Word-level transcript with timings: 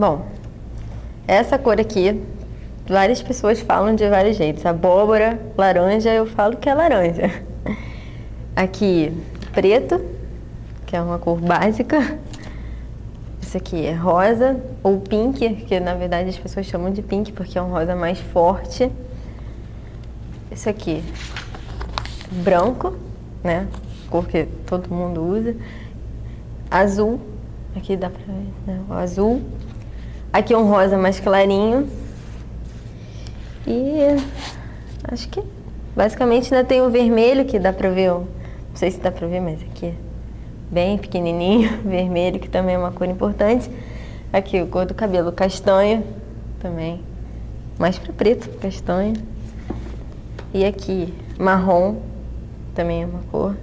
Bom, 0.00 0.24
essa 1.28 1.58
cor 1.58 1.78
aqui, 1.78 2.22
várias 2.88 3.20
pessoas 3.20 3.60
falam 3.60 3.94
de 3.94 4.08
vários 4.08 4.34
jeitos. 4.34 4.64
Abóbora, 4.64 5.38
laranja, 5.58 6.08
eu 6.08 6.24
falo 6.24 6.56
que 6.56 6.70
é 6.70 6.74
laranja. 6.74 7.30
Aqui, 8.56 9.12
preto, 9.52 10.02
que 10.86 10.96
é 10.96 11.02
uma 11.02 11.18
cor 11.18 11.38
básica. 11.38 12.18
Isso 13.42 13.58
aqui 13.58 13.84
é 13.84 13.92
rosa, 13.92 14.58
ou 14.82 14.98
pink, 15.00 15.56
que 15.66 15.78
na 15.78 15.92
verdade 15.92 16.30
as 16.30 16.38
pessoas 16.38 16.64
chamam 16.64 16.90
de 16.90 17.02
pink 17.02 17.32
porque 17.32 17.58
é 17.58 17.62
um 17.62 17.68
rosa 17.68 17.94
mais 17.94 18.18
forte. 18.18 18.90
Isso 20.50 20.66
aqui, 20.66 21.04
branco, 22.42 22.96
né? 23.44 23.68
Cor 24.08 24.26
que 24.26 24.46
todo 24.66 24.88
mundo 24.88 25.22
usa. 25.22 25.54
Azul, 26.70 27.20
aqui 27.76 27.98
dá 27.98 28.08
pra 28.08 28.22
ver, 28.26 28.48
né? 28.66 28.80
O 28.88 28.94
azul. 28.94 29.42
Aqui 30.32 30.54
é 30.54 30.58
um 30.58 30.68
rosa 30.68 30.96
mais 30.96 31.18
clarinho. 31.18 31.88
E 33.66 33.98
acho 35.04 35.28
que 35.28 35.42
basicamente 35.94 36.54
ainda 36.54 36.66
tem 36.66 36.80
o 36.80 36.88
vermelho 36.88 37.44
que 37.44 37.58
dá 37.58 37.72
pra 37.72 37.90
ver, 37.90 38.10
não 38.10 38.26
sei 38.74 38.90
se 38.90 39.00
dá 39.00 39.10
pra 39.10 39.26
ver, 39.26 39.40
mas 39.40 39.60
aqui 39.62 39.86
é 39.86 39.94
bem 40.70 40.96
pequenininho, 40.96 41.78
vermelho, 41.84 42.38
que 42.38 42.48
também 42.48 42.76
é 42.76 42.78
uma 42.78 42.92
cor 42.92 43.08
importante. 43.08 43.70
Aqui 44.32 44.62
o 44.62 44.68
cor 44.68 44.86
do 44.86 44.94
cabelo 44.94 45.32
castanho, 45.32 46.04
também, 46.60 47.02
mais 47.76 47.98
para 47.98 48.12
preto, 48.12 48.48
castanho. 48.58 49.14
E 50.54 50.64
aqui 50.64 51.12
marrom, 51.38 51.96
também 52.74 53.02
é 53.02 53.06
uma 53.06 53.20
cor 53.30 53.56